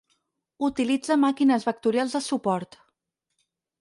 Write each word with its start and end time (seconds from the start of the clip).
Utilitza 0.67 1.17
màquines 1.25 1.67
vectorials 1.69 2.17
de 2.19 2.23
suport. 2.29 2.79